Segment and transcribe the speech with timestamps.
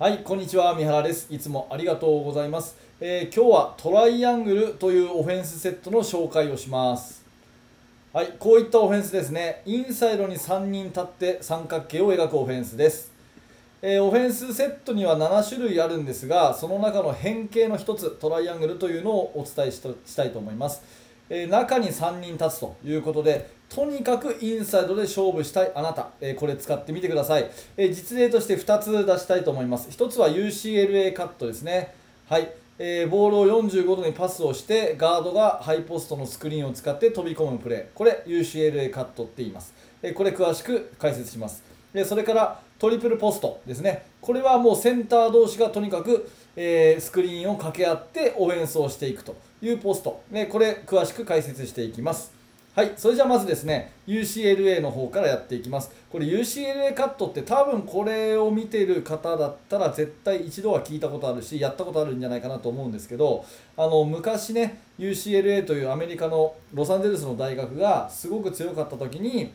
[0.00, 1.26] はい、こんにちは、三原です。
[1.28, 2.74] いつもありがとうございます。
[3.02, 7.22] えー今日はトライアングルというオフェンスセットの紹介をします。
[8.10, 9.60] はい、こういったオフェンスですね。
[9.66, 13.12] インサイドに3人立って三角形を描くオフェンスです。
[13.82, 19.82] えーオフェンスセットには7種類あるんですが、その中の変形の1つ、トライアングルというのをお伝えし
[20.16, 20.82] たいと思います。
[21.28, 27.48] え中に3人立つということで、とにかくインサイドで勝負したいあなた、えーこれ使ってみてください。
[27.76, 29.88] えー実例として2つ出したいと思います。
[29.90, 31.94] 1つは UCLA カットですね。
[32.28, 32.50] はい。
[32.80, 37.86] えーボールを45度にパスをして、ガードがハイポストのスクリーンを使って飛び込むプレー。
[37.94, 39.72] これ UCLA カットって言います。
[40.02, 41.62] えこれ詳しく解説します。
[41.94, 44.06] でそれからトリプルポストですね。
[44.20, 50.24] これはもうセンター同士がとにかく、えースクリーンを掛け合ってオフェンスをしていくというポスト。
[50.28, 52.39] ね、これ詳しく解説していきます。
[52.74, 55.90] はい、それじゃあまずですね、UCLA の方からやっていきます。
[56.10, 63.44] これ UCLA カットって多分これを見てる方だったら絶対一度は聞いたことあるし、やったことあるんじゃないかなと思うんですけど、
[63.76, 69.52] あの昔ね、UCLA というアメリカのロサンゼルスの大学がすごく強かった時に、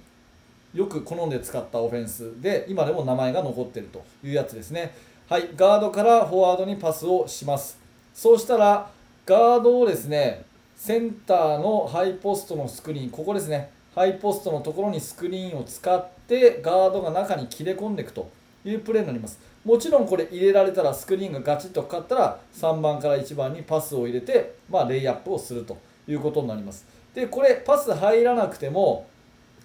[0.76, 4.94] よく好んで使ったオフェンスで今でも名前が残ってるというやつですね
[5.30, 7.80] はいガードからフォワードにパスをします
[8.14, 8.90] そうしたら
[9.26, 10.44] ガードをですね
[10.76, 13.72] センターのハイポストのスクリーンここですね。
[13.96, 18.30] ハイポストのところにスクリーンを使ってガードが中に切れ込んでいくと
[18.66, 19.40] いうプレーになります。
[19.64, 26.86] もちろんこれ入れられたらスクリーンがガチッとかかったら3番から1番にパスを入れて、まあ、レイアップをするということになります。
[27.16, 29.08] でこれパス入らなくても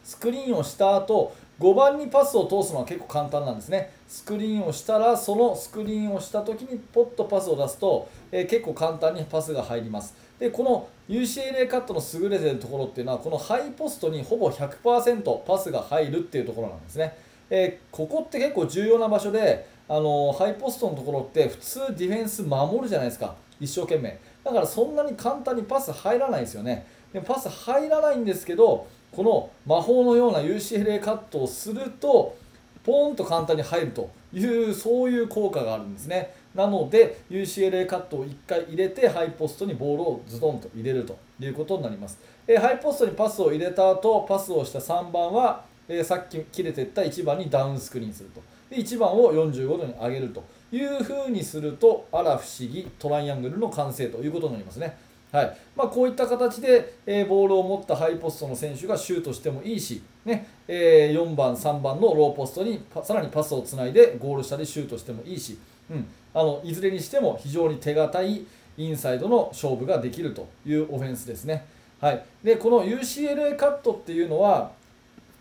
[0.05, 3.93] スクリーンをした後5番にパスを通すのは結構簡単なんですね。
[4.09, 10.15] スクリーンをしたらそのスクリーンをした時にポッとパスを出すと、えー結構簡単にパスが入ります。
[10.39, 17.15] でこの UCLA カットの優れてるところっていうのはこのハイポストにほぼ100%パスが入るっていうところなんですね、
[17.51, 23.35] えーここって結構重要な場所であのーハイポストのところって普通ディフェンス守るじゃないですか。
[23.61, 24.19] 一生懸命。
[24.43, 26.87] だからそんなに簡単にパス入らないですよね。
[27.13, 32.37] でパス入らないんですけどこの魔法のような UCLA カットをすると
[32.85, 36.35] ポーンと簡単に入るというそういう効果があるんですね。
[36.55, 42.19] なので UCLA カットを1回入れてハイポストにボールをズドンと入れるということになります。
[42.47, 48.43] えハイポストにパスを入れた後パスをした3番は、えさっき切れていった1番にダウンスクリーンすると。
[48.71, 54.97] で1番を45度に上げるというふうにするとあら不思議トライアングルの完成ということになりますね。
[55.33, 55.57] はい。
[55.77, 65.59] まあ、こういった形で、えーボールを持ったハイポストの選手がシュートしてもいいし、ねえー4番、3番のローポストにさらにパスをつないでゴール下でシュートしてもいいし、
[65.91, 68.45] うん、あのいずれにしても非常に手堅い
[68.77, 71.67] インサイドの勝負ができるというオフェンスですね。
[72.01, 74.73] はい、でこの UCLA カットっていうのは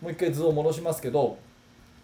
[0.02, 1.38] もう一回図を戻しますけど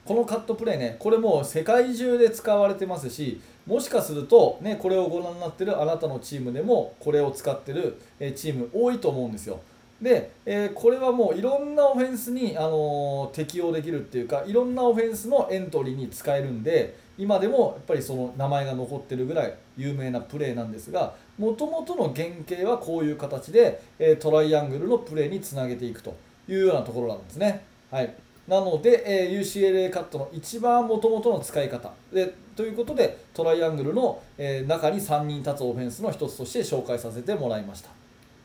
[0.06, 7.98] このカットプレーね、これもう世界中で使われてますし、もしかすると、ね、これをご覧になってるあなたのチームでも、これを使ってる
[8.36, 9.60] チーム多いと思うんですよ。
[10.00, 26.16] で、えーこれはもういろんなオフェンスに、あのー適用できるっていうか、いろんなオフェンスのエントリーに使えるんで、今でもやっぱりその名前が残ってるぐらい有名なプレーなんですが、もともとの原型はこういう形で、えートライアングルのプレーにつなげていくと
[26.48, 27.66] いうようなところなんですね。
[27.90, 28.14] はい、
[28.48, 31.92] なので、えー UCLA カットの一番元々の使い方。
[32.14, 37.90] でということでトライアングルの、えー中に3人立つオフェンスの一つとして紹介させてもらいました。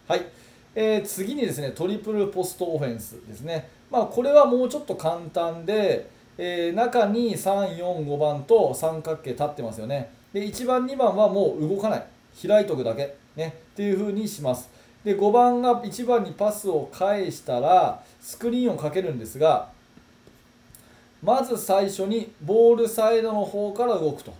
[0.08, 0.24] はい。
[0.74, 10.10] えー次にですねトリプルポストオフェンスですね、まあ、これはもうちょっと簡単で、えー中に3、4、5番と三角形立ってますよね。
[10.32, 12.06] で1番、2番はもう動かない。
[12.46, 14.70] 開いとくだけ、ね、っていう風にします。
[15.04, 19.68] で5番が1番にパスを返したらスクリーンをかけるんですが
[21.22, 24.34] まず最初にボールサイドの方から動くと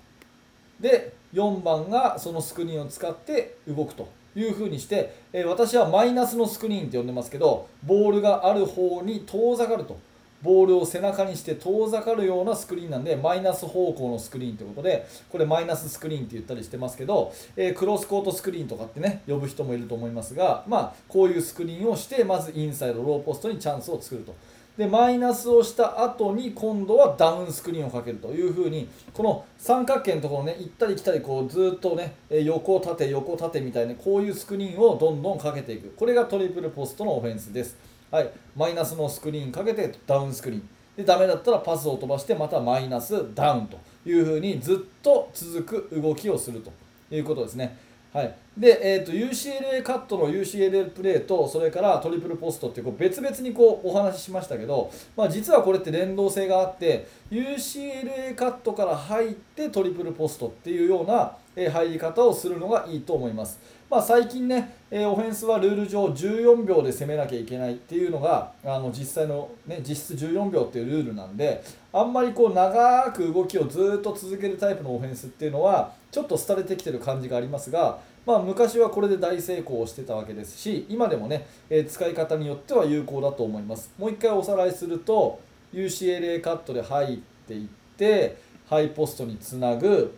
[0.80, 9.98] で4番がそのスクリーンを使って動くというふうにして、え私はマイナスのスクリーンって呼んでますけどボールがある方に遠ざかると
[10.42, 24.34] ボールを背中にして遠ざかるようなスクリーンなんでマイナス方向のスクリーンということでこれマイナススクリーンって言ったりしてますけど、えクロスコートスクリーンとかってね呼ぶ人もいると思いますがまあこういうスクリーンをしてまずインサイドローポストにチャンスを作ると。
[24.80, 35.90] でマイナスをした後に今度はダウンスクリーンをかけるというふうにこの三角形のところね行ったり来たりこうずっとねえー横縦横縦みたいなこういうスクリーンをどんどんかけていく。
[35.90, 37.76] これがトリプルポストのオフェンスです、
[38.10, 40.68] はい、マイナスのスクリーンかけてダウンスクリーン。
[40.96, 46.72] でダメだったらパスを飛ばしてまたマイナスダウンというふうにずっと続く動きをすると
[47.14, 47.76] いうことですね。
[48.12, 63.60] はい、で、えーと、UCLA カットの UCLA プレーとそれからトリプルポストってこう別々にこうお話ししましたけど、まあ、実はこれって連動性があって UCLA カットから入ってトリプルポストっていうような入り方をするのがいいと思います。
[63.88, 71.62] まあ、最近ね、えオフェンスはルール上14秒で攻めなきゃいけないっていうのがあの実際の、ね、実質14秒っていうルールなんで
[71.92, 83.92] あんまりこう長く動きをずっと続けるタイプのオフェンスっていうのはちょっと廃れてきてる感じがありますが、まあ、昔はこれで大成功をしてたわけですし今でもね、え使い方によっては有効だと思います。
[83.98, 85.40] もう一回おさらいすると
[85.72, 88.36] UCLA カットで入っていって
[88.68, 90.14] ハイポストにつなぐ。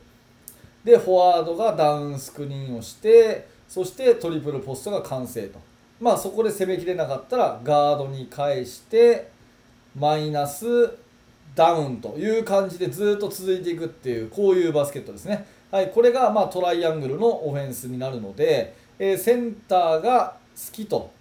[0.85, 5.59] でフォワードがダウンスクリーンをしてそしてトリプルポストが完成と。
[6.01, 9.31] まあそこで攻めきれなかったらガードに返して
[9.97, 11.02] マイナス
[11.55, 21.13] ダウンという感じでずっと続いていくっていうこういうバスケットですね、はい、これがまあトライアングルのオフェンスになるので、えセンターが好きと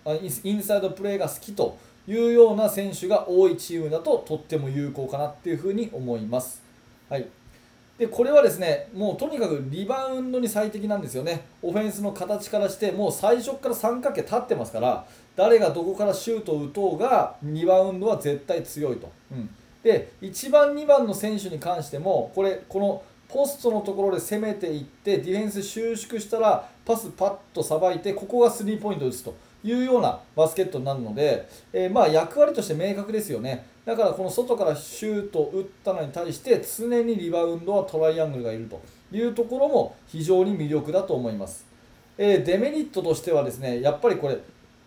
[0.44, 6.62] インサイドプレーが好きというような選手が多いチームだととっても有効かなっていうふうに思います。
[7.10, 7.28] はい
[8.02, 15.06] でこれはですねもうとにかくリバウンドに最適なんですよね、オフェンスの形からして、もう最初から三角形立ってますから、
[15.36, 19.12] 誰がどこからシュートを打とうが、リバウンドは絶対強いと。
[19.32, 19.48] うん、
[19.84, 29.34] で1番、2番の選手に関しても、これ、このポストのところで攻めていって、ディフェンス収縮したら、パスパッとさばいて、ここがスリーポイント打つと。
[29.64, 33.66] いうようなバスケットになるので、えー、まあ役割として明確ですよね。
[33.86, 38.82] だからこの外からシュートを打ったのに対して常にリバウンドはトライアングルがいると
[39.12, 41.66] いうところも非常に魅力だと思います。
[42.18, 44.38] えー、デメリットとしてはですね、やっぱりこれ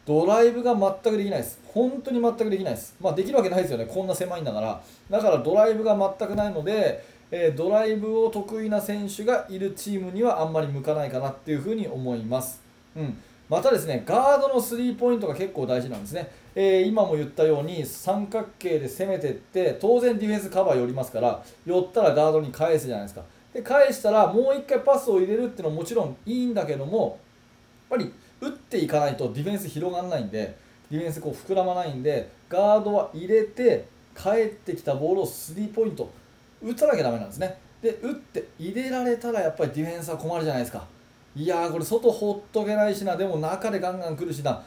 [0.06, 1.60] ドライブが全くできないです。
[1.66, 2.94] 本当に全くできないです。
[3.00, 3.86] まあ、できるわけないですよね。
[3.86, 4.82] こんな狭いんだから。
[5.10, 12.60] だからドライブが全くないので、えー、ドライブを得意な選手がいるチームにはあんまり向かないかなっていうふうに思います。
[12.96, 13.16] うん。
[13.48, 23.22] またですねガードのスリーポイントが結構大事なんですね、えー、今も言ったように三角形で攻めていって当然ディフェンスカバー寄りますから寄ったらガードに返すじゃないですか
[23.52, 27.18] で返したらもう1回パスを入れるっていうのはもちろんいいんだけども
[27.90, 28.12] やっぱり
[28.44, 30.56] 打っていかないとディフェンス広がらないんで
[30.90, 33.86] ディフェンスこう膨らまないんでガードは入れて
[34.16, 36.10] 帰ってきたボールをスリーポイント
[36.62, 37.58] 打たなきゃだめなんですね。
[37.82, 40.86] で打って入れられたらやっぱりディフェンスは困るじゃないですか。
[41.36, 43.16] いやーこれ外放っとけないしな。
[43.16, 44.62] でも中でガンガン来るしな。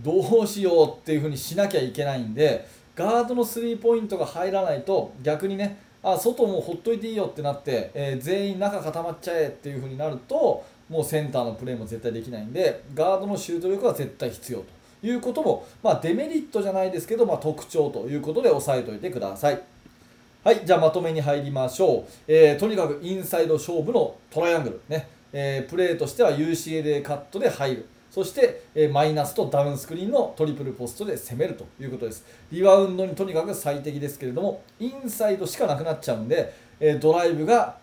[0.00, 14.66] どうしようっていうふうにしなきゃいけないんでガードのスリーポイントが入らないと逆にねあ外もほっといていいよってなって、えー、全員中固まっちゃえっていうふうになるともうセンターのプレーも絶対できないんでガードのシュート力は絶対必要と
[15.06, 19.60] いうことも、まあ、デメリットじゃないですけど、まあ、特徴ということで押さえておいてください。
[20.42, 22.12] はい、じゃあまとめに入りましょう。
[22.28, 25.08] えー、とにかくインサイド勝負のトライアングルね。
[25.32, 27.86] えー、プレーとしては UCLA カットで入る。
[28.10, 32.24] そして、えマイナスとダウンスクリーンのトリプルポストで攻めるということです。
[32.50, 37.76] リバウンドにとにかく最適ですけれども、インサイドしかなくなっちゃうんで、えドライブが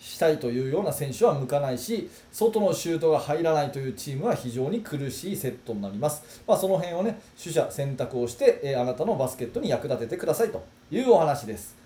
[0.00, 6.40] したいというような選手は向かないし、外のシュートが入らないというチームは非常に苦しいセットになります。
[6.46, 11.76] まあ、その辺をね、取捨選択をして、えあなたのバスケットに役立ててくださいというお話です。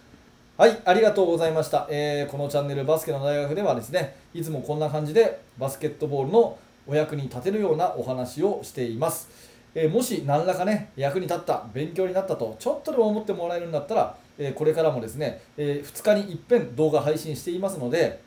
[0.56, 6.56] はい、ありがとうございました、えー、このチャンネルバスケの大学ではですね、いつもこんな感じでバスケットボールの
[6.86, 9.28] お役に立てるようなお話をしています。
[9.74, 18.20] え、もし何らかね、役に立った、勉強になったと、ちょっとでも思ってもらえるんだったら、え、これからもですね、え2日にいっぺん動画配信していますので、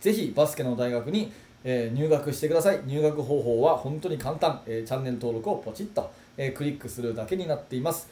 [0.00, 1.32] ぜひバスケの大学に
[1.64, 2.80] え入学してください。
[2.86, 8.08] 入学方法は本当に簡単、えチャンネル登録をポチッと、えクリックするだけになっています。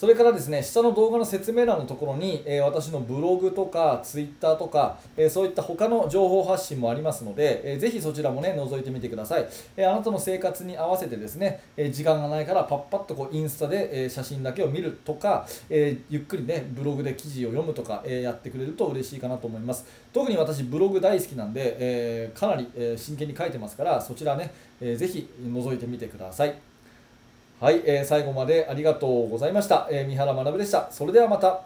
[0.00, 9.46] それからですね、下の動画の説明欄のところに、えー、私のブログとか Twitter とか、えー、そういった他の情報発信もありますので、えー、ぜひそちらもね、覗いてみてください。
[9.76, 19.84] えあなたの生活に合わせてですね、え時間がないからパッパッとこうインスタで、え写真だけを見るとか、えゆっくりね、ブログで記事を読むとか、えやってくれると嬉しいかなと思います。
[20.14, 26.69] 特に私、ブログ大好きなんで、えかなり、え真剣に書いてますから、そちらね、えー、ぜひ覗いてみてください。
[27.60, 29.86] はい、えー、最後までありがとうございました。
[29.90, 30.90] えー、三原学でした。
[30.90, 31.60] それではまた。